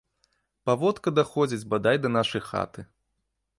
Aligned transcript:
Паводка 0.69 1.13
даходзіць 1.19 1.69
бадай 1.75 2.01
да 2.05 2.13
нашай 2.17 2.43
хаты. 2.49 2.89